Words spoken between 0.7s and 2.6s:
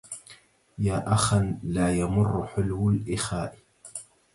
يا أخا لا يمر